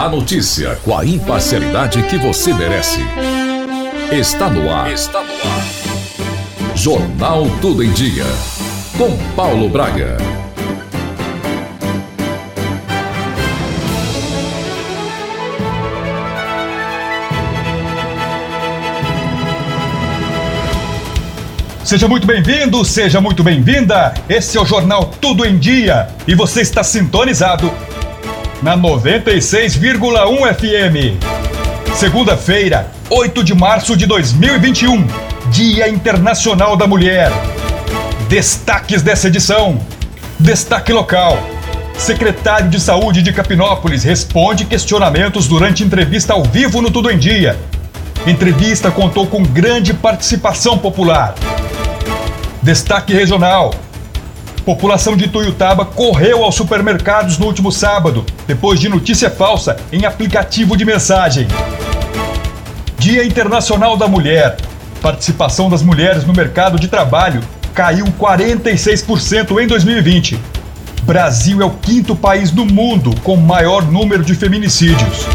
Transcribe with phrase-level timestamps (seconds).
[0.00, 3.00] A notícia com a imparcialidade que você merece.
[4.10, 4.90] Está no ar.
[4.90, 6.74] Está no ar.
[6.74, 8.24] Jornal Tudo em Dia.
[8.96, 10.16] Com Paulo Braga.
[21.84, 24.14] Seja muito bem-vindo, seja muito bem-vinda.
[24.30, 27.70] Esse é o Jornal Tudo em Dia e você está sintonizado
[28.62, 31.16] na 96,1 FM.
[31.94, 35.06] Segunda-feira, 8 de março de 2021,
[35.50, 37.32] Dia Internacional da Mulher.
[38.28, 39.80] Destaques dessa edição:
[40.38, 41.38] Destaque local.
[41.98, 47.58] Secretário de Saúde de Capinópolis responde questionamentos durante entrevista ao vivo no Tudo em Dia.
[48.26, 51.34] Entrevista contou com grande participação popular.
[52.62, 53.74] Destaque regional.
[54.70, 60.76] População de Tuiutaba correu aos supermercados no último sábado, depois de notícia falsa em aplicativo
[60.76, 61.48] de mensagem.
[62.96, 64.58] Dia Internacional da Mulher.
[65.02, 67.40] Participação das mulheres no mercado de trabalho
[67.74, 70.38] caiu 46% em 2020.
[71.02, 75.26] Brasil é o quinto país do mundo com maior número de feminicídios.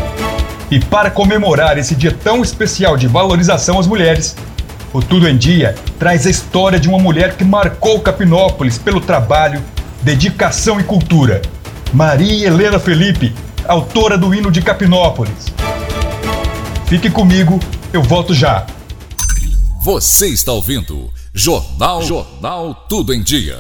[0.72, 4.33] E para comemorar esse dia tão especial de valorização às mulheres,
[4.96, 9.62] o Tudo em Dia traz a história de uma mulher que marcou Capinópolis pelo trabalho,
[10.02, 11.42] dedicação e cultura.
[11.94, 13.34] Maria Helena Felipe,
[13.68, 15.54] autora do hino de Capinópolis.
[16.86, 17.60] Fique comigo,
[17.92, 18.66] eu volto já.
[19.84, 23.58] Você está ouvindo Jornal Jornal Tudo em Dia.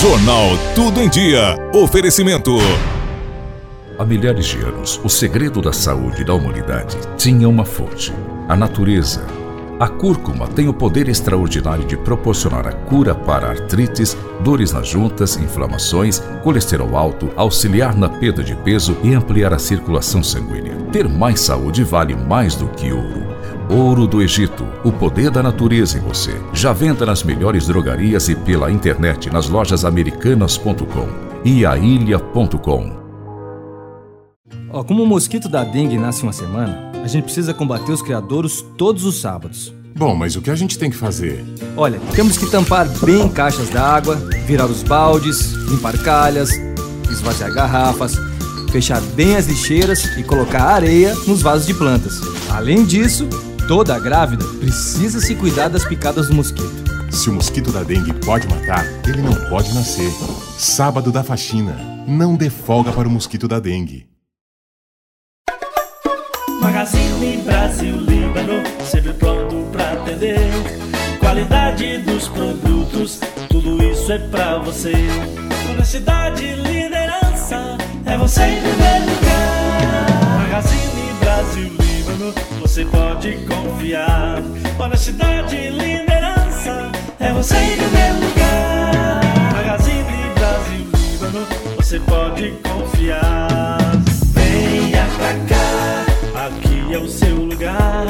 [0.00, 1.54] Jornal Tudo em Dia.
[1.74, 2.56] Oferecimento
[3.98, 8.14] Há milhares de anos, o segredo da saúde da humanidade tinha uma fonte:
[8.48, 9.26] a natureza.
[9.80, 15.36] A cúrcuma tem o poder extraordinário de proporcionar a cura para artrites, dores nas juntas,
[15.36, 20.76] inflamações, colesterol alto, auxiliar na perda de peso e ampliar a circulação sanguínea.
[20.92, 23.26] Ter mais saúde vale mais do que ouro.
[23.68, 26.40] Ouro do Egito, o poder da natureza em você.
[26.52, 31.08] Já venda nas melhores drogarias e pela internet nas lojas americanas.com
[31.44, 32.97] e ailha.com.
[34.70, 38.62] Ó, como o mosquito da dengue nasce uma semana, a gente precisa combater os criadouros
[38.76, 39.72] todos os sábados.
[39.96, 41.44] Bom, mas o que a gente tem que fazer?
[41.76, 46.50] Olha, temos que tampar bem caixas d'água, virar os baldes, limpar calhas,
[47.10, 48.14] esvaziar garrafas,
[48.70, 52.20] fechar bem as lixeiras e colocar areia nos vasos de plantas.
[52.50, 53.26] Além disso,
[53.66, 56.88] toda grávida precisa se cuidar das picadas do mosquito.
[57.10, 60.12] Se o mosquito da dengue pode matar, ele não pode nascer.
[60.58, 61.74] Sábado da faxina.
[62.06, 64.06] Não dê folga para o mosquito da dengue.
[66.60, 70.38] Magazine Brasil Líbano, sempre pronto pra atender.
[71.20, 74.92] Qualidade dos produtos, tudo isso é pra você.
[75.70, 80.38] Honestidade e liderança, é você em primeiro lugar.
[80.40, 84.42] Magazine Brasil Líbano, você pode confiar.
[84.78, 89.20] Honestidade e liderança, é você em primeiro lugar.
[89.52, 93.78] Magazine Brasil Líbano, você pode confiar.
[94.34, 95.57] Venha pra cá
[96.88, 98.06] aqui é o seu lugar.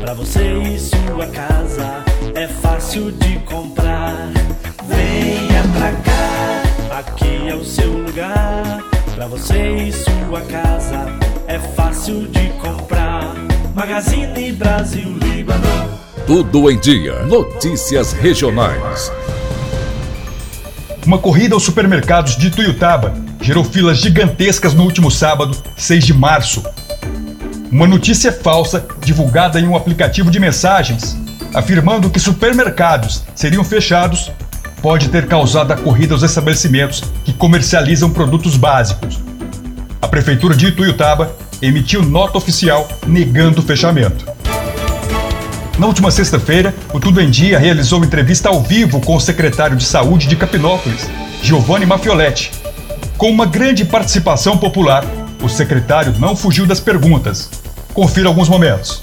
[0.00, 2.04] Pra você e sua casa
[2.34, 4.14] é fácil de comprar.
[4.86, 8.84] Venha pra cá, aqui é o seu lugar.
[9.14, 11.06] Pra você e sua casa
[11.48, 13.34] é fácil de comprar.
[13.74, 15.90] Magazine Brasil Líbano.
[16.26, 17.24] Tudo em dia.
[17.24, 19.10] Notícias regionais.
[21.04, 26.62] Uma corrida aos supermercados de Tuiutaba gerou filas gigantescas no último sábado, 6 de março,
[27.70, 31.16] uma notícia falsa divulgada em um aplicativo de mensagens,
[31.54, 34.32] afirmando que supermercados seriam fechados,
[34.82, 39.20] pode ter causado a corrida aos estabelecimentos que comercializam produtos básicos.
[40.02, 41.30] A Prefeitura de Ituiutaba
[41.62, 44.26] emitiu nota oficial negando o fechamento.
[45.78, 49.84] Na última sexta-feira, o Tudo em Dia realizou entrevista ao vivo com o secretário de
[49.84, 51.08] Saúde de Capinópolis,
[51.42, 52.50] Giovanni Mafioletti.
[53.16, 55.04] Com uma grande participação popular,
[55.42, 57.59] o secretário não fugiu das perguntas.
[57.94, 59.00] Confira alguns momentos.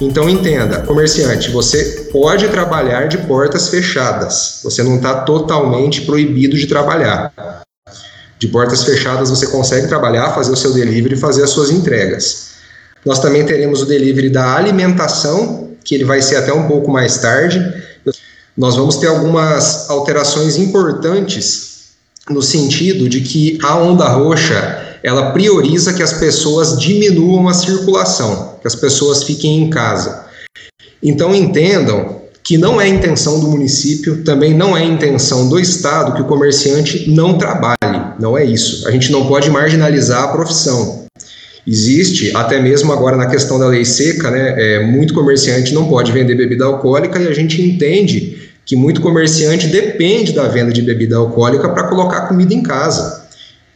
[0.00, 4.60] Então entenda, comerciante, você pode trabalhar de portas fechadas.
[4.64, 7.32] Você não está totalmente proibido de trabalhar.
[8.38, 12.52] De portas fechadas você consegue trabalhar, fazer o seu delivery e fazer as suas entregas.
[13.04, 17.18] Nós também teremos o delivery da alimentação, que ele vai ser até um pouco mais
[17.18, 17.62] tarde.
[18.56, 21.90] Nós vamos ter algumas alterações importantes
[22.30, 28.56] no sentido de que a onda roxa ela prioriza que as pessoas diminuam a circulação,
[28.60, 30.26] que as pessoas fiquem em casa.
[31.02, 36.22] Então entendam que não é intenção do município, também não é intenção do Estado que
[36.22, 37.76] o comerciante não trabalhe.
[38.18, 38.86] Não é isso.
[38.88, 41.06] A gente não pode marginalizar a profissão.
[41.66, 46.10] Existe, até mesmo agora na questão da lei seca, né, é, muito comerciante não pode
[46.10, 51.16] vender bebida alcoólica e a gente entende que muito comerciante depende da venda de bebida
[51.16, 53.19] alcoólica para colocar comida em casa.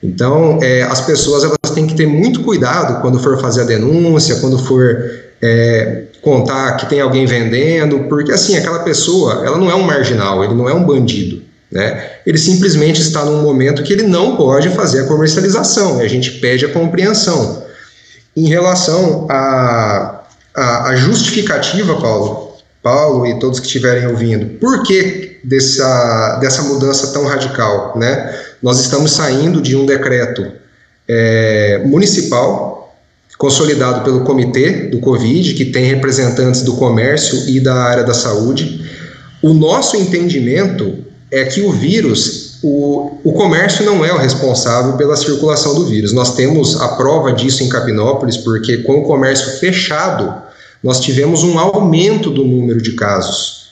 [0.05, 4.37] Então, é, as pessoas elas têm que ter muito cuidado quando for fazer a denúncia,
[4.37, 5.11] quando for
[5.41, 10.45] é, contar que tem alguém vendendo, porque assim, aquela pessoa, ela não é um marginal,
[10.45, 11.43] ele não é um bandido,
[11.73, 12.11] né?
[12.27, 16.33] Ele simplesmente está num momento que ele não pode fazer a comercialização, e a gente
[16.33, 17.65] pede a compreensão.
[18.37, 20.25] Em relação à
[20.55, 22.44] a, a, a, justificativa, Paulo,
[22.85, 28.39] Paulo e todos que estiverem ouvindo, por que dessa, dessa mudança tão radical, né?
[28.63, 30.47] Nós estamos saindo de um decreto
[31.09, 32.95] é, municipal
[33.39, 38.89] consolidado pelo comitê do Covid, que tem representantes do comércio e da área da saúde.
[39.43, 45.17] O nosso entendimento é que o vírus, o, o comércio não é o responsável pela
[45.17, 46.13] circulação do vírus.
[46.13, 50.33] Nós temos a prova disso em Capinópolis, porque com o comércio fechado,
[50.85, 53.65] nós tivemos um aumento do número de casos.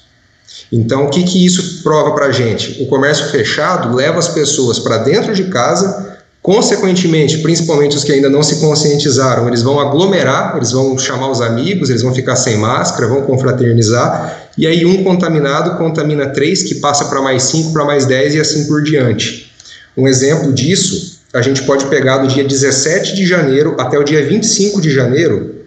[0.73, 2.83] Então, o que, que isso prova para a gente?
[2.83, 6.13] O comércio fechado leva as pessoas para dentro de casa
[6.43, 11.41] Consequentemente, principalmente os que ainda não se conscientizaram, eles vão aglomerar, eles vão chamar os
[11.41, 16.75] amigos, eles vão ficar sem máscara, vão confraternizar, e aí um contaminado contamina três, que
[16.75, 19.53] passa para mais cinco, para mais dez e assim por diante.
[19.97, 24.27] Um exemplo disso, a gente pode pegar do dia 17 de janeiro até o dia
[24.27, 25.62] 25 de janeiro,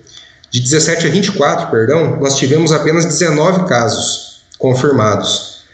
[0.56, 5.66] de 17 a 24, perdão, nós tivemos apenas 19 casos confirmados.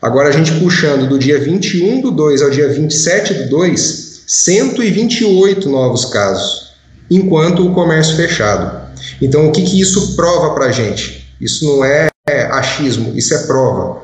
[0.00, 5.68] Agora a gente puxando do dia 21 do 2 ao dia 27 do 2, 128
[5.68, 6.72] novos casos,
[7.10, 8.88] enquanto o comércio fechado.
[9.20, 11.26] Então, o que, que isso prova para a gente?
[11.40, 12.08] Isso não é
[12.52, 14.02] achismo, isso é prova.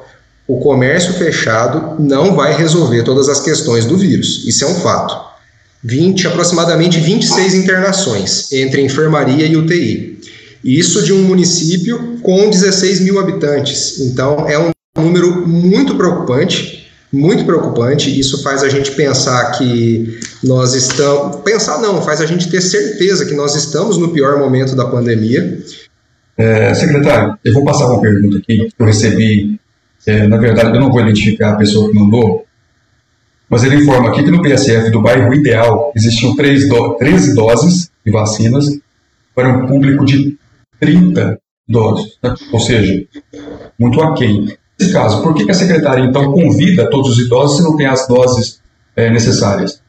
[0.48, 5.32] O comércio fechado não vai resolver todas as questões do vírus, isso é um fato.
[5.84, 10.13] 20, aproximadamente 26 internações entre enfermaria e UTI.
[10.64, 14.00] Isso de um município com 16 mil habitantes.
[14.00, 16.84] Então, é um número muito preocupante
[17.14, 18.18] muito preocupante.
[18.18, 21.36] Isso faz a gente pensar que nós estamos.
[21.36, 25.62] Pensar não, faz a gente ter certeza que nós estamos no pior momento da pandemia.
[26.36, 29.58] É, secretário, eu vou passar uma pergunta aqui que eu recebi.
[30.04, 32.44] É, na verdade, eu não vou identificar a pessoa que mandou,
[33.48, 37.90] mas ele informa aqui que no PSF do bairro Ideal existiam três do, 13 doses
[38.04, 38.66] de vacinas
[39.34, 40.36] para um público de
[40.80, 41.38] 30
[41.68, 42.34] doses, né?
[42.52, 43.06] ou seja,
[43.78, 44.56] muito aquém.
[44.78, 48.06] Nesse caso, por que a secretária então convida todos os idosos se não tem as
[48.08, 48.60] doses
[48.96, 49.80] é, necessárias?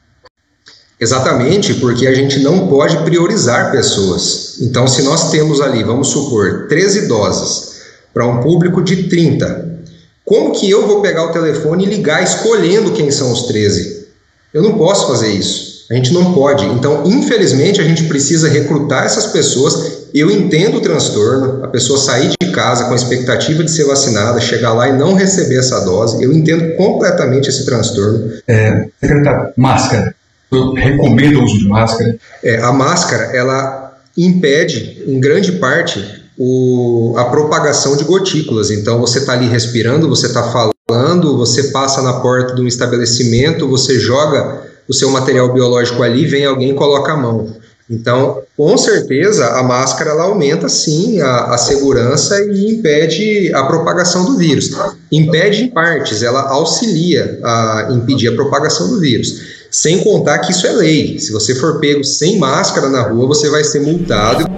[0.99, 4.59] Exatamente, porque a gente não pode priorizar pessoas.
[4.61, 7.81] Então, se nós temos ali, vamos supor, 13 doses
[8.13, 9.81] para um público de 30,
[10.23, 14.07] como que eu vou pegar o telefone e ligar escolhendo quem são os 13?
[14.53, 15.74] Eu não posso fazer isso.
[15.89, 16.65] A gente não pode.
[16.65, 20.05] Então, infelizmente, a gente precisa recrutar essas pessoas.
[20.13, 24.39] Eu entendo o transtorno, a pessoa sair de casa com a expectativa de ser vacinada,
[24.41, 26.23] chegar lá e não receber essa dose.
[26.23, 28.31] Eu entendo completamente esse transtorno.
[28.47, 30.15] É, secretário, máscara.
[30.51, 32.17] Eu recomendo o uso de máscara.
[32.43, 38.71] É, a máscara, ela impede, em grande parte, o, a propagação de gotículas.
[38.71, 43.67] Então, você está ali respirando, você está falando, você passa na porta de um estabelecimento,
[43.67, 47.55] você joga o seu material biológico ali, vem alguém e coloca a mão.
[47.89, 54.25] Então, com certeza, a máscara ela aumenta sim a, a, segurança e impede a propagação
[54.25, 54.71] do vírus.
[55.11, 59.55] Impede em partes, ela auxilia a impedir a propagação do vírus.
[59.69, 61.19] Sem contar que isso é lei.
[61.19, 64.49] Se você for pego sem máscara na rua, você vai ser multado.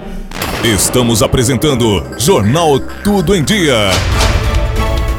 [0.64, 3.90] Estamos apresentando Jornal Tudo em Dia.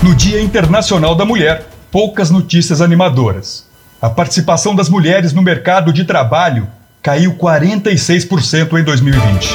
[0.02, 3.69] No Dia Internacional da Mulher, poucas notícias animadoras.
[4.02, 6.70] A participação das mulheres no mercado de trabalho
[7.02, 9.50] caiu 46% em 2020.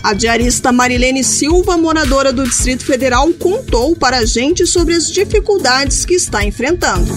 [0.00, 6.04] A diarista Marilene Silva, moradora do Distrito Federal, contou para a gente sobre as dificuldades
[6.04, 7.10] que está enfrentando.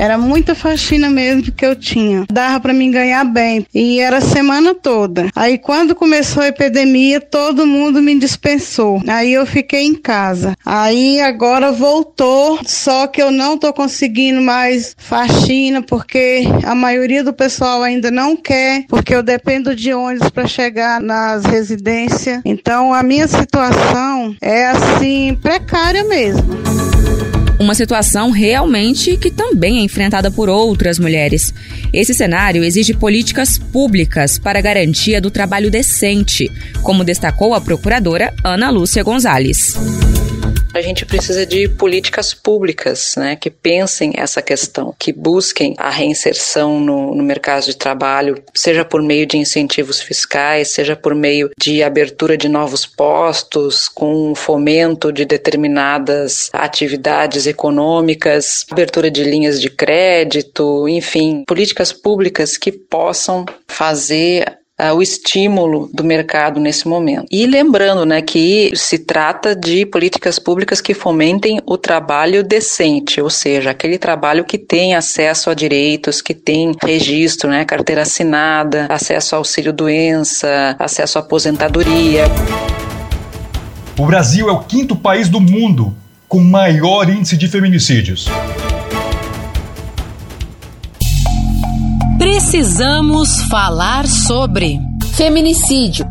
[0.00, 2.24] Era muita faxina mesmo que eu tinha.
[2.32, 3.66] Dava para mim ganhar bem.
[3.74, 5.28] E era a semana toda.
[5.36, 9.02] Aí quando começou a epidemia, todo mundo me dispensou.
[9.06, 10.56] Aí eu fiquei em casa.
[10.64, 17.34] Aí agora voltou, só que eu não tô conseguindo mais faxina porque a maioria do
[17.34, 22.40] pessoal ainda não quer, porque eu dependo de ônibus para chegar nas residências.
[22.42, 26.69] Então a minha situação é assim precária mesmo.
[27.60, 31.52] Uma situação realmente que também é enfrentada por outras mulheres.
[31.92, 36.50] Esse cenário exige políticas públicas para garantia do trabalho decente,
[36.82, 39.76] como destacou a procuradora Ana Lúcia Gonzalez.
[40.72, 46.78] A gente precisa de políticas públicas né, que pensem essa questão, que busquem a reinserção
[46.78, 51.82] no, no mercado de trabalho, seja por meio de incentivos fiscais, seja por meio de
[51.82, 60.88] abertura de novos postos, com fomento de determinadas atividades econômicas, abertura de linhas de crédito,
[60.88, 67.26] enfim, políticas públicas que possam fazer uh, o estímulo do mercado nesse momento.
[67.30, 73.28] E lembrando né, que se trata de políticas públicas que fomentem o trabalho decente, ou
[73.28, 79.34] seja, aquele trabalho que tem acesso a direitos, que tem registro, né, carteira assinada, acesso
[79.34, 82.24] ao auxílio-doença, acesso à aposentadoria.
[83.98, 85.94] O Brasil é o quinto país do mundo
[86.26, 88.28] com maior índice de feminicídios.
[92.20, 94.78] Precisamos falar sobre
[95.14, 96.04] feminicídio.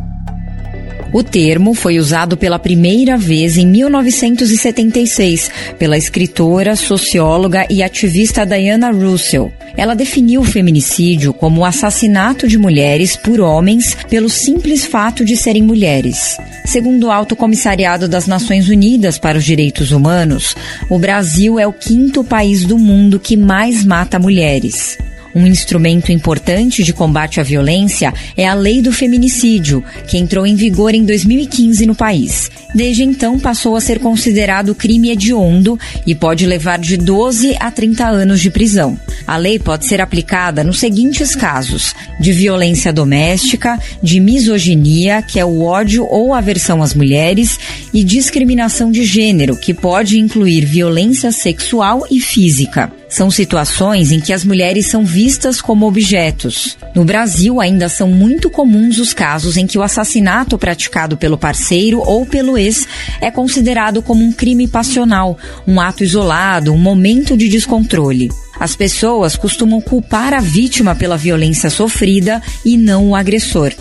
[1.13, 8.89] O termo foi usado pela primeira vez em 1976 pela escritora, socióloga e ativista Diana
[8.89, 9.53] Russell.
[9.77, 15.37] Ela definiu o feminicídio como o assassinato de mulheres por homens pelo simples fato de
[15.37, 16.37] serem mulheres.
[16.65, 20.55] Segundo o Alto Comissariado das Nações Unidas para os Direitos Humanos,
[20.89, 24.97] o Brasil é o quinto país do mundo que mais mata mulheres.
[25.35, 30.55] Um instrumento importante de combate à violência é a Lei do Feminicídio, que entrou em
[30.55, 32.49] vigor em 2015 no país.
[32.73, 38.07] Desde então, passou a ser considerado crime hediondo e pode levar de 12 a 30
[38.07, 38.99] anos de prisão.
[39.25, 45.45] A lei pode ser aplicada nos seguintes casos: de violência doméstica, de misoginia, que é
[45.45, 47.59] o ódio ou aversão às mulheres,
[47.93, 52.98] e discriminação de gênero, que pode incluir violência sexual e física.
[53.09, 56.77] São situações em que as mulheres são vistas como objetos.
[56.93, 62.01] No Brasil, ainda são muito comuns os casos em que o assassinato praticado pelo parceiro
[62.05, 62.87] ou pelo ex
[63.19, 65.37] é considerado como um crime passional,
[65.67, 68.29] um ato isolado, um momento de descontrole.
[68.59, 73.73] As pessoas costumam culpar a vítima pela violência sofrida e não o agressor.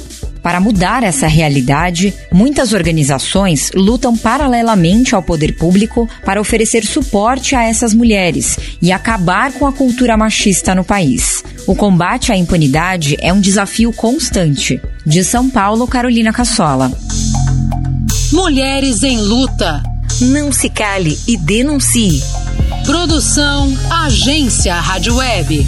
[0.49, 7.65] Para mudar essa realidade, muitas organizações lutam paralelamente ao poder público para oferecer suporte a
[7.65, 11.45] essas mulheres e acabar com a cultura machista no país.
[11.67, 14.81] O combate à impunidade é um desafio constante.
[15.05, 16.91] De São Paulo, Carolina Cassola.
[18.33, 19.83] Mulheres em luta.
[20.19, 22.23] Não se cale e denuncie.
[22.87, 25.67] Produção Agência Rádio Web.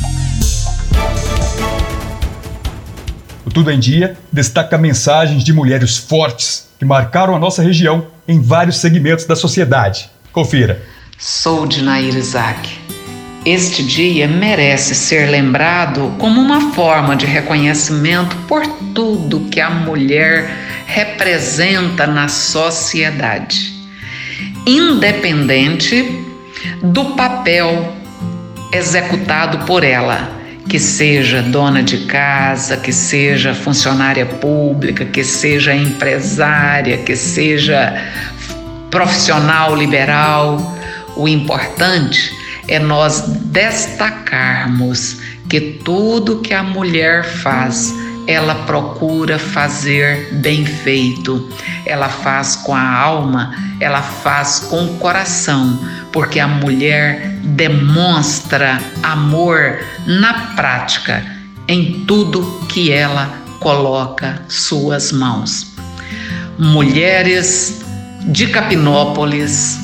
[3.53, 8.77] Tudo em Dia destaca mensagens de mulheres fortes que marcaram a nossa região em vários
[8.77, 10.09] segmentos da sociedade.
[10.33, 10.83] Confira.
[11.19, 12.79] Sou de Nair Isaac.
[13.45, 18.65] Este dia merece ser lembrado como uma forma de reconhecimento por
[18.95, 20.51] tudo que a mulher
[20.87, 23.73] representa na sociedade,
[24.67, 26.25] independente
[26.83, 27.95] do papel
[28.73, 30.40] executado por ela
[30.71, 38.01] que seja dona de casa, que seja funcionária pública, que seja empresária, que seja
[38.89, 40.79] profissional liberal.
[41.17, 42.33] O importante
[42.69, 45.17] é nós destacarmos
[45.49, 47.93] que tudo que a mulher faz,
[48.29, 51.51] ela procura fazer bem feito.
[51.85, 55.81] Ela faz com a alma, ela faz com o coração,
[56.13, 61.25] porque a mulher demonstra amor na prática
[61.67, 63.27] em tudo que ela
[63.61, 65.73] coloca suas mãos.
[66.59, 67.83] Mulheres
[68.27, 69.79] de Capinópolis,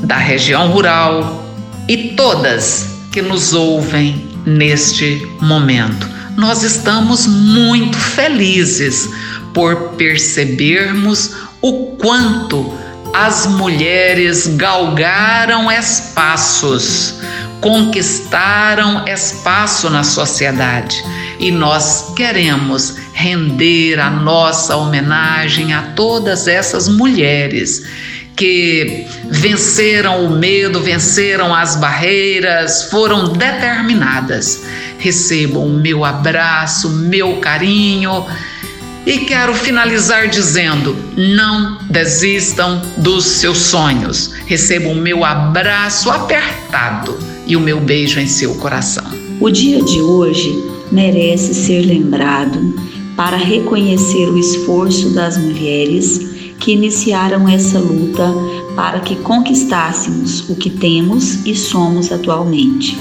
[0.00, 1.44] da região rural
[1.88, 6.08] e todas que nos ouvem neste momento.
[6.36, 9.08] Nós estamos muito felizes
[9.52, 12.72] por percebermos o quanto
[13.12, 17.14] as mulheres galgaram espaços,
[17.60, 21.04] conquistaram espaço na sociedade
[21.38, 27.86] e nós queremos render a nossa homenagem a todas essas mulheres
[28.34, 34.64] que venceram o medo, venceram as barreiras, foram determinadas.
[34.98, 38.24] Recebam o meu abraço, meu carinho
[39.06, 44.32] e quero finalizar dizendo: não desistam dos seus sonhos.
[44.46, 49.04] Recebam o meu abraço apertado e o meu beijo em seu coração.
[49.40, 50.52] O dia de hoje
[50.90, 52.74] merece ser lembrado
[53.16, 58.32] para reconhecer o esforço das mulheres que iniciaram essa luta
[58.76, 62.96] para que conquistássemos o que temos e somos atualmente.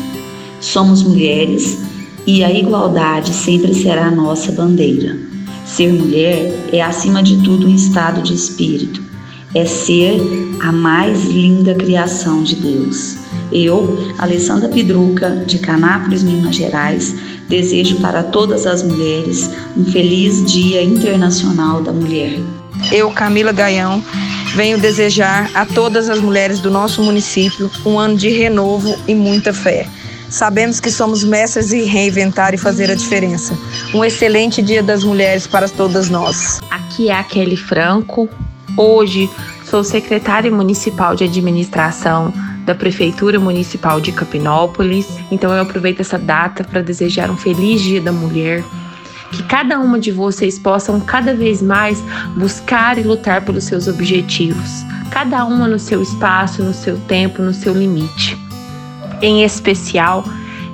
[0.60, 1.78] Somos mulheres
[2.26, 5.31] e a igualdade sempre será a nossa bandeira.
[5.72, 9.02] Ser mulher é, acima de tudo, um estado de espírito,
[9.56, 10.20] é ser
[10.60, 13.18] a mais linda criação de Deus.
[13.52, 17.16] Eu, Alessandra Pidruca, de Canápolis, Minas Gerais,
[17.48, 22.38] desejo para todas as mulheres um feliz Dia Internacional da Mulher.
[22.92, 24.04] Eu, Camila Gaião,
[24.56, 29.54] venho desejar a todas as mulheres do nosso município um ano de renovo e muita
[29.54, 29.88] fé.
[30.32, 33.54] Sabemos que somos mestres em reinventar e fazer a diferença.
[33.94, 36.62] Um excelente Dia das Mulheres para todas nós.
[36.72, 38.30] Aqui é a Kelly Franco.
[38.78, 39.30] Hoje
[39.66, 42.34] sou secretária municipal de administração
[42.66, 45.06] da Prefeitura Municipal de Capinópolis.
[45.30, 48.64] Então eu aproveito essa data para desejar um feliz Dia da Mulher.
[49.34, 52.02] Que cada uma de vocês possam cada vez mais
[52.38, 57.54] buscar e lutar pelos seus objetivos, cada uma no seu espaço, no seu tempo, no
[57.54, 58.41] seu limite.
[59.22, 60.24] Em especial,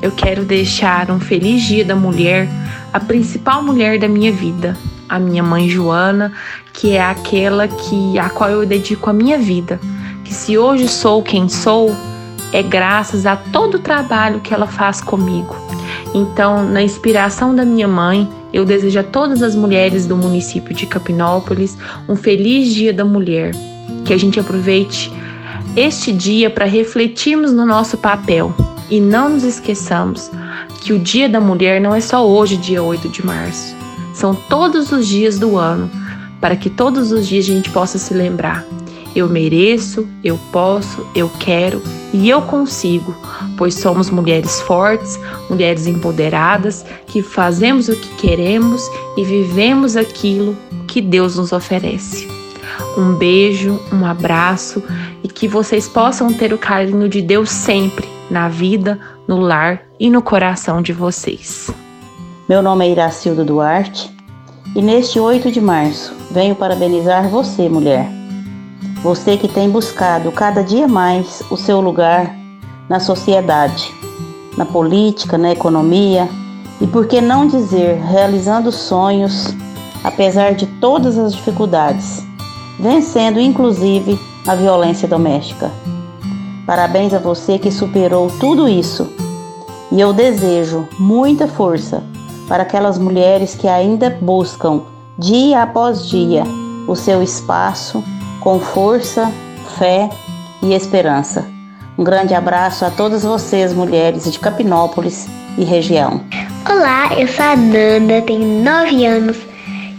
[0.02, 2.48] eu quero deixar um feliz Dia da Mulher,
[2.94, 4.78] a principal mulher da minha vida,
[5.10, 6.32] a minha mãe Joana,
[6.74, 9.80] que é aquela que a qual eu dedico a minha vida
[10.28, 11.96] que se hoje sou quem sou,
[12.52, 15.56] é graças a todo o trabalho que ela faz comigo.
[16.14, 20.86] Então, na inspiração da minha mãe, eu desejo a todas as mulheres do município de
[20.86, 21.78] Capinópolis
[22.10, 23.52] um feliz Dia da Mulher.
[24.04, 25.10] Que a gente aproveite
[25.76, 28.54] este dia para refletirmos no nosso papel
[28.90, 30.32] e não nos esqueçamos
[30.82, 33.76] que o Dia da Mulher não é só hoje, dia 8 de março.
[34.14, 35.90] São todos os dias do ano,
[36.40, 38.66] para que todos os dias a gente possa se lembrar
[39.18, 41.82] eu mereço, eu posso, eu quero
[42.14, 43.16] e eu consigo,
[43.58, 45.20] pois somos mulheres fortes,
[45.50, 48.84] mulheres empoderadas que fazemos o que queremos
[49.18, 50.56] e vivemos aquilo
[50.88, 52.37] que Deus nos oferece.
[52.98, 54.84] Um beijo, um abraço
[55.24, 60.10] e que vocês possam ter o carinho de Deus sempre na vida, no lar e
[60.10, 61.70] no coração de vocês.
[62.48, 64.12] Meu nome é Iracildo Duarte
[64.76, 68.18] e neste 8 de março venho parabenizar você, mulher
[69.02, 72.36] você que tem buscado cada dia mais o seu lugar
[72.90, 73.94] na sociedade,
[74.58, 76.28] na política, na economia
[76.82, 79.56] e, por que não dizer, realizando sonhos,
[80.04, 82.26] apesar de todas as dificuldades,
[82.80, 85.72] vencendo inclusive a violência doméstica.
[86.66, 89.08] Parabéns a você que superou tudo isso
[89.92, 92.04] e eu desejo muita força
[92.48, 94.82] para aquelas mulheres que ainda buscam,
[95.18, 96.44] dia após dia,
[96.88, 98.04] o seu espaço
[98.42, 99.32] com força,
[99.78, 100.10] fé
[100.62, 101.46] e esperança.
[101.98, 106.22] Um grande abraço a todas vocês, mulheres de Capinópolis e região.
[106.70, 109.38] Olá, eu sou a Nanda, tenho 9 anos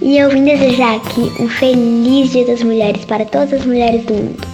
[0.01, 4.15] e eu vim desejar aqui um feliz Dia das Mulheres para todas as mulheres do
[4.15, 4.47] mundo.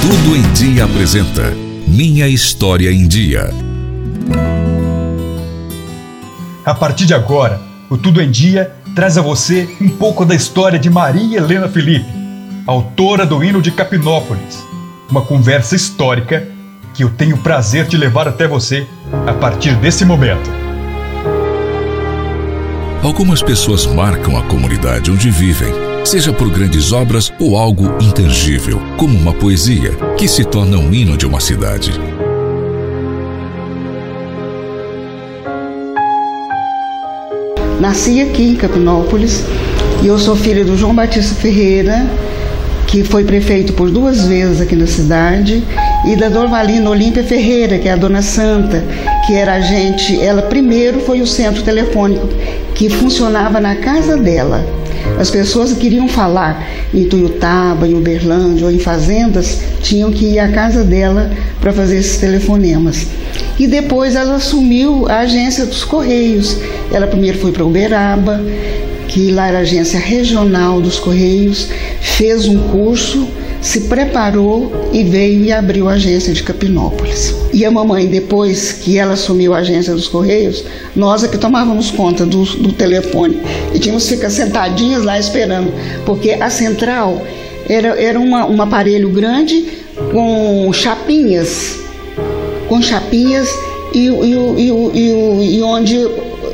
[0.00, 1.52] Tudo em Dia apresenta
[1.86, 3.50] Minha História em Dia.
[6.64, 10.76] A partir de agora, o Tudo em Dia traz a você um pouco da história
[10.76, 12.04] de Maria Helena Felipe,
[12.66, 14.66] autora do hino de Capinópolis.
[15.08, 16.48] Uma conversa histórica
[16.92, 18.88] que eu tenho o prazer de levar até você
[19.24, 20.50] a partir desse momento.
[23.00, 25.72] Algumas pessoas marcam a comunidade onde vivem
[26.04, 31.16] seja por grandes obras ou algo intangível, como uma poesia, que se torna um hino
[31.16, 31.92] de uma cidade.
[37.80, 39.44] Nasci aqui em Capinópolis
[40.02, 42.10] e eu sou filha do João Batista Ferreira,
[42.88, 45.62] que foi prefeito por duas vezes aqui na cidade,
[46.06, 48.82] e da Dorvalina Olímpia Ferreira, que é a dona Santa,
[49.26, 52.26] que era a gente, ela primeiro foi o centro telefônico
[52.74, 54.66] que funcionava na casa dela.
[55.20, 60.38] As pessoas que queriam falar em Tuiutaba, em Uberlândia ou em fazendas tinham que ir
[60.38, 63.06] à casa dela para fazer esses telefonemas.
[63.58, 66.56] E depois ela assumiu a agência dos Correios.
[66.90, 68.40] Ela primeiro foi para Uberaba,
[69.08, 71.68] que lá era a agência regional dos Correios,
[72.00, 73.26] fez um curso
[73.60, 77.34] se preparou e veio e abriu a agência de Capinópolis.
[77.52, 81.90] E a mamãe, depois que ela assumiu a agência dos Correios, nós é que tomávamos
[81.90, 83.40] conta do, do telefone
[83.74, 85.72] e tínhamos que ficar sentadinhas lá esperando,
[86.04, 87.26] porque a central
[87.68, 89.66] era, era uma, um aparelho grande
[90.12, 91.80] com chapinhas,
[92.68, 93.48] com chapinhas
[93.92, 95.96] e, e, e, e, e onde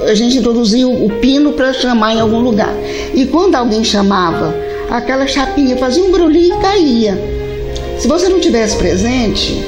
[0.06, 2.72] a gente introduzia o pino para chamar em algum lugar.
[3.14, 4.54] E quando alguém chamava
[4.90, 7.18] aquela chapinha fazia um barulhinho e caía.
[7.98, 9.64] Se você não tivesse presente,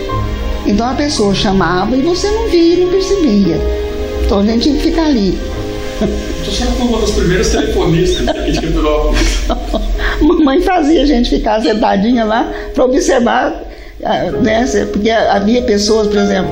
[0.67, 3.61] então a pessoa chamava e você não via, não percebia.
[4.25, 5.39] Então a gente tinha que ficar ali.
[6.45, 9.39] Você foi uma das primeiras telefonistas aqui de Campirópolis.
[10.21, 13.65] Mamãe fazia a gente ficar sentadinha lá para observar,
[14.05, 14.65] ah, né?
[14.93, 16.51] Porque havia pessoas, por exemplo,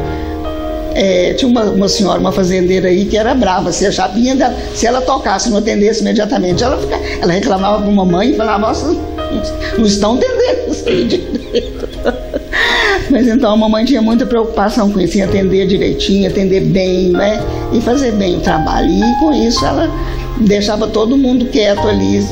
[0.95, 4.55] é, tinha uma, uma, senhora, uma fazendeira aí que era brava, se a chapinha dela,
[4.75, 8.59] se ela tocasse, não atendesse imediatamente, ela, fica, ela reclamava com a mamãe e falava,
[8.59, 8.97] nossa,
[9.77, 11.89] não estão atendendo isso aí direito.
[13.11, 17.43] Mas então a mamãe tinha muita preocupação com isso, em atender direitinho, atender bem, né?
[17.73, 18.89] E fazer bem o trabalho.
[18.89, 19.91] E com isso ela
[20.41, 22.25] deixava todo mundo quieto ali,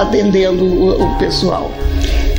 [0.00, 1.70] atendendo o, o pessoal.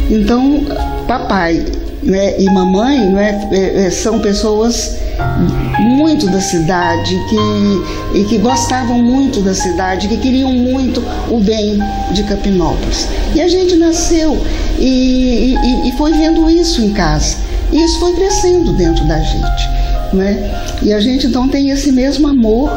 [0.09, 0.65] Então,
[1.07, 1.65] papai
[2.03, 4.97] né, e mamãe né, é, é, são pessoas
[5.79, 11.79] muito da cidade que, e que gostavam muito da cidade, que queriam muito o bem
[12.11, 13.07] de Capinópolis.
[13.35, 14.41] E a gente nasceu
[14.79, 17.37] e, e, e foi vendo isso em casa.
[17.71, 19.69] E isso foi crescendo dentro da gente.
[20.13, 20.51] Né?
[20.81, 22.71] E a gente então tem esse mesmo amor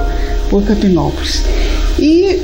[0.51, 1.43] por Capinópolis.
[1.99, 2.43] E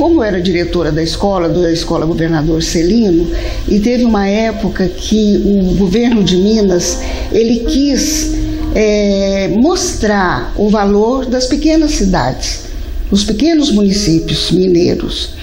[0.00, 3.30] como era diretora da escola, da escola Governador Celino,
[3.68, 8.34] e teve uma época que o governo de Minas ele quis
[8.74, 12.62] é, mostrar o valor das pequenas cidades,
[13.10, 15.34] os pequenos municípios mineiros.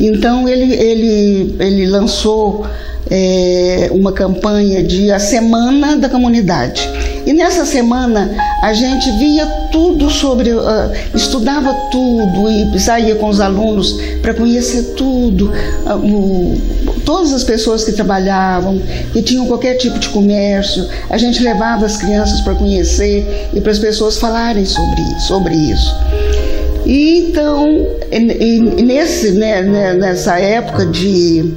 [0.00, 2.66] Então ele, ele, ele lançou
[3.08, 6.82] é, uma campanha de a Semana da Comunidade.
[7.26, 8.30] E nessa semana
[8.62, 10.60] a gente via tudo sobre, uh,
[11.14, 16.60] estudava tudo e saía com os alunos para conhecer tudo, uh,
[17.04, 18.80] todas as pessoas que trabalhavam,
[19.12, 20.86] que tinham qualquer tipo de comércio.
[21.08, 25.94] A gente levava as crianças para conhecer e para as pessoas falarem sobre, sobre isso.
[26.86, 27.86] E então,
[28.82, 31.52] nesse, né, né nessa época de,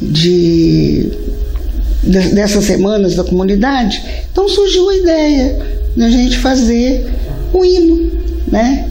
[0.00, 1.10] de,
[2.06, 5.58] dessas semanas da comunidade, então surgiu a ideia
[5.96, 7.10] da gente fazer
[7.52, 8.10] um hino,
[8.46, 8.90] né,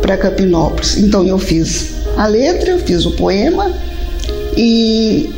[0.00, 0.98] para Capinópolis.
[0.98, 3.72] Então eu fiz a letra, eu fiz o poema
[4.56, 5.30] e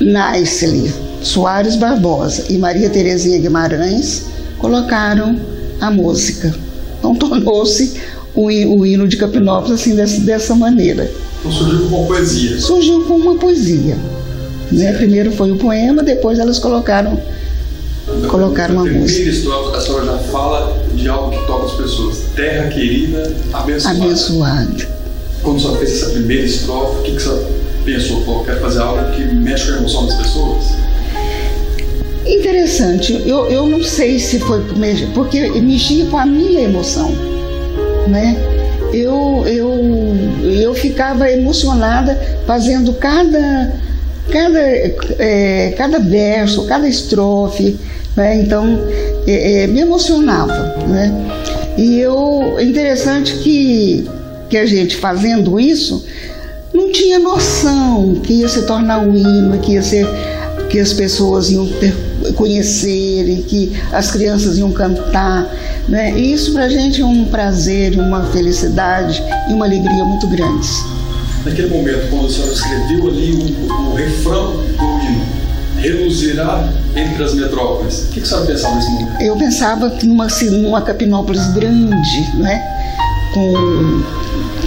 [0.00, 4.24] Naiseli Soares Barbosa e Maria Terezinha Guimarães
[4.58, 5.38] colocaram
[5.80, 6.54] a música.
[6.98, 8.00] Então tornou-se
[8.34, 11.10] o, o hino de Capinópolis assim dessa, dessa maneira.
[11.40, 12.60] Então surgiu com uma poesia.
[12.60, 13.96] Surgiu com uma poesia.
[14.72, 14.92] Né?
[14.94, 17.20] Primeiro foi o poema, depois elas colocaram
[18.28, 19.04] colocaram uma música.
[19.04, 22.18] Primeira estrofe, a senhora já fala de algo que toca as pessoas.
[22.34, 23.98] Terra querida, abençoada.
[23.98, 24.88] Abençoada.
[25.42, 27.46] Quando a senhora fez essa primeira estrofe, o que, que a senhora
[27.84, 28.20] pensou?
[28.22, 30.64] Pô, quero fazer algo que mexe com a emoção das pessoas?
[32.26, 33.22] Interessante.
[33.26, 34.62] Eu, eu não sei se foi
[35.14, 37.10] porque mexia com a minha emoção,
[38.08, 38.36] né?
[38.92, 39.72] Eu, eu,
[40.44, 42.14] eu ficava emocionada
[42.46, 43.72] fazendo cada
[44.32, 47.78] cada, é, cada verso, cada estrofe,
[48.16, 48.36] né?
[48.36, 48.66] então
[49.26, 50.76] é, é, me emocionava.
[50.88, 51.12] Né?
[51.76, 54.08] E eu, é interessante que,
[54.48, 56.04] que a gente fazendo isso
[56.72, 60.08] não tinha noção que ia se tornar um hino, que ia ser
[60.70, 61.94] que as pessoas iam ter,
[62.34, 65.46] conhecer e que as crianças iam cantar.
[65.86, 66.18] Né?
[66.18, 70.82] E isso para a gente é um prazer, uma felicidade e uma alegria muito grandes
[71.44, 75.26] naquele momento, quando a senhora escreveu ali o, o refrão do hino,
[75.76, 79.20] reluzirá entre as metrópoles, o que, que a senhora pensava nesse momento?
[79.20, 82.62] Eu pensava numa, numa Capinópolis grande, né?
[83.32, 84.02] Com,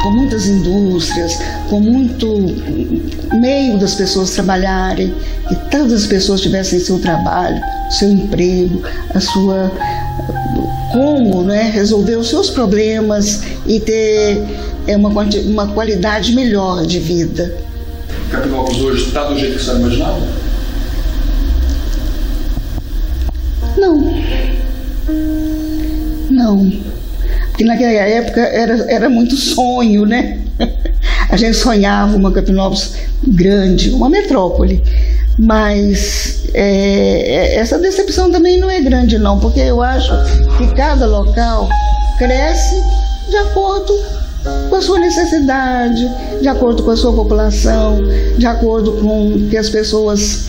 [0.02, 1.38] com muitas indústrias,
[1.70, 2.28] com muito
[3.40, 5.14] meio das pessoas trabalharem,
[5.48, 8.82] que todas as pessoas tivessem seu trabalho, seu emprego,
[9.14, 9.72] a sua
[10.92, 14.42] como né, resolver os seus problemas e ter
[14.88, 17.58] é uma, uma qualidade melhor de vida.
[18.32, 20.22] Capinópolis hoje está do jeito que você imaginava?
[23.78, 24.24] Não.
[26.30, 26.85] Não.
[27.56, 30.40] Porque naquela época era, era muito sonho, né?
[31.32, 34.84] A gente sonhava uma Capinópolis grande, uma metrópole.
[35.40, 40.12] Mas é, essa decepção também não é grande, não, porque eu acho
[40.58, 41.70] que cada local
[42.18, 42.76] cresce
[43.30, 43.94] de acordo
[44.70, 48.02] com a sua necessidade, de acordo com a sua população,
[48.38, 50.48] de acordo com o que as pessoas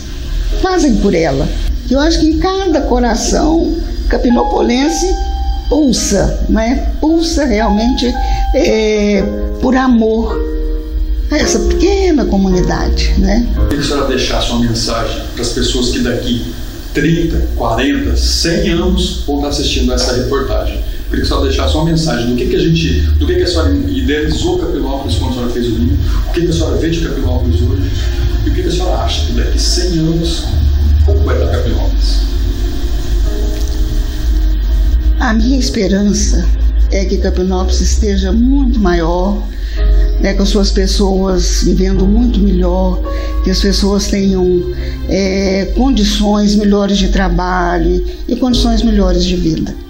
[0.61, 1.47] fazem por ela.
[1.89, 3.77] Eu acho que em cada coração
[4.09, 5.07] capinopolense
[5.69, 6.91] pulsa, né?
[6.99, 8.05] pulsa realmente
[8.55, 9.23] é,
[9.61, 10.39] por amor
[11.31, 13.13] a essa pequena comunidade.
[13.17, 13.47] Né?
[13.55, 16.53] Eu queria que a senhora deixasse uma mensagem para as pessoas que daqui
[16.93, 21.75] 30, 40, 100 anos vão estar assistindo a essa reportagem queria que a senhora deixasse
[21.75, 25.31] uma mensagem do que, que a gente, do que, que a senhora idealizou Capilópolis quando
[25.31, 27.91] a senhora fez o livro, o que, que a senhora vê de Capilópolis hoje
[28.45, 30.45] e o que, que a senhora acha que daqui 100 anos
[31.05, 32.36] Como vai estar Capinópolis?
[35.19, 36.47] A minha esperança
[36.91, 39.41] é que Capinópolis esteja muito maior,
[40.21, 43.01] né, com as suas pessoas vivendo muito melhor,
[43.43, 44.63] que as pessoas tenham
[45.09, 49.86] é, condições melhores de trabalho e condições melhores de vida.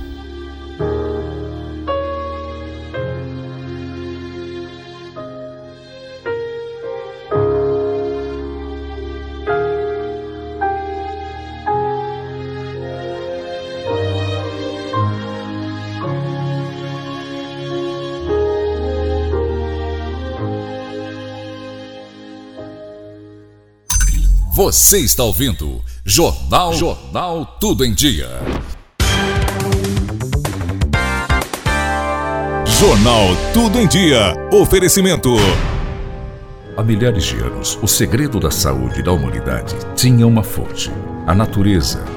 [24.57, 28.27] Você está ouvindo Jornal Jornal Tudo em Dia.
[32.65, 34.33] Jornal Tudo em Dia.
[34.51, 35.29] Oferecimento.
[36.75, 40.91] Há milhares de anos, o segredo da saúde da humanidade tinha uma fonte:
[41.27, 42.16] a natureza.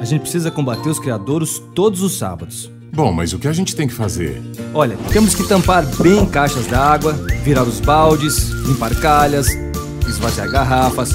[0.00, 2.70] a gente precisa combater os criadouros todos os sábados.
[2.92, 4.42] Bom, mas o que a gente tem que fazer?
[4.72, 7.12] Olha, temos que tampar bem caixas d'água,
[7.44, 9.48] virar os baldes, limpar calhas,
[10.08, 11.12] esvaziar garrafas,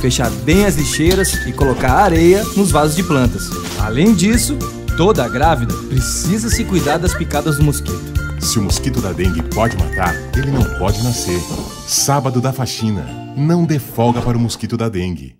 [0.00, 3.50] fechar bem as lixeiras e colocar areia nos vasos de plantas.
[3.78, 4.56] Além disso,
[4.96, 8.18] toda grávida precisa se cuidar das picadas do mosquito.
[8.40, 11.40] Se o mosquito da dengue pode matar, ele não pode nascer.
[11.86, 13.04] Sábado da faxina.
[13.36, 15.37] Não dê folga para o mosquito da dengue.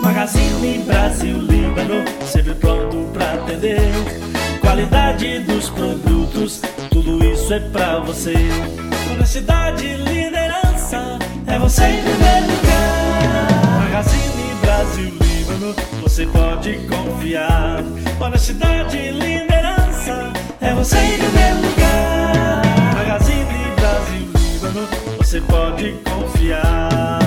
[0.00, 3.80] Magazine Brasil Líbano, sempre pronto pra atender.
[4.60, 8.34] Qualidade dos produtos, tudo isso é pra você.
[9.12, 13.80] Honestidade, liderança, é você em primeiro lugar.
[13.82, 17.84] Magazine Brasil Líbano, você pode confiar.
[18.20, 22.62] Honestidade, liderança, é você em primeiro lugar.
[22.94, 27.19] Magazine Brasil Líbano, você pode confiar.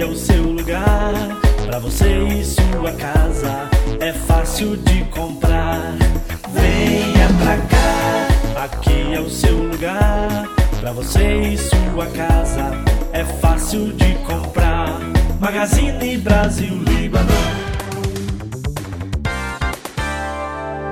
[0.00, 1.12] É o seu lugar.
[1.66, 3.68] Pra você e sua casa,
[4.00, 5.96] é fácil de comprar.
[6.50, 10.48] Venha pra cá, aqui é o seu lugar.
[10.80, 12.70] Pra você e sua casa,
[13.12, 15.00] é fácil de comprar.
[15.40, 17.26] Magazine Brasil Líbano.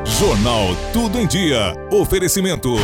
[0.04, 1.74] Jornal Tudo em Dia.
[1.90, 2.76] Oferecimento.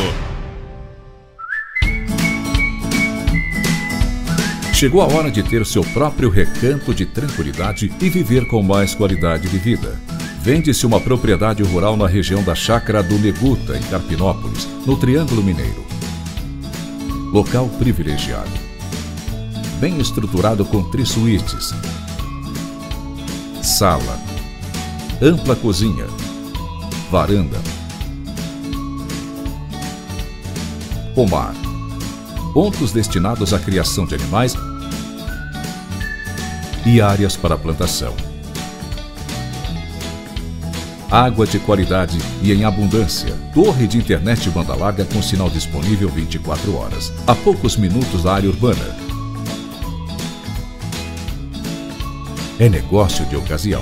[4.81, 9.47] Chegou a hora de ter seu próprio recanto de tranquilidade e viver com mais qualidade
[9.47, 9.95] de vida.
[10.41, 15.85] Vende-se uma propriedade rural na região da Chácara do Neguta, em Carpinópolis, no Triângulo Mineiro.
[17.31, 18.49] Local privilegiado.
[19.79, 21.75] Bem estruturado com três suítes.
[23.61, 24.19] Sala.
[25.21, 26.07] Ampla cozinha.
[27.11, 27.61] Varanda.
[31.13, 31.53] Pomar.
[32.53, 34.57] Pontos destinados à criação de animais
[36.85, 38.13] e áreas para plantação.
[41.09, 43.33] Água de qualidade e em abundância.
[43.53, 47.13] Torre de internet banda larga com sinal disponível 24 horas.
[47.25, 48.97] A poucos minutos da área urbana.
[52.59, 53.81] É negócio de ocasião.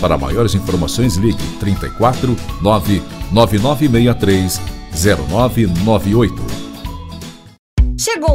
[0.00, 4.60] Para maiores informações, ligue 34 99963
[4.92, 6.59] 0998.